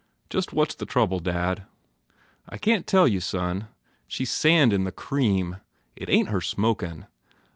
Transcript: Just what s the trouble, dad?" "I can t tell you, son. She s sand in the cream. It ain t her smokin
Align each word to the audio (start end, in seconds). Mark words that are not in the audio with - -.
Just 0.31 0.51
what 0.51 0.69
s 0.71 0.73
the 0.75 0.87
trouble, 0.87 1.19
dad?" 1.19 1.67
"I 2.49 2.57
can 2.57 2.79
t 2.79 2.85
tell 2.85 3.07
you, 3.07 3.19
son. 3.19 3.67
She 4.07 4.23
s 4.23 4.31
sand 4.31 4.73
in 4.73 4.83
the 4.83 4.91
cream. 4.91 5.57
It 5.95 6.09
ain 6.09 6.25
t 6.25 6.31
her 6.31 6.41
smokin 6.41 7.05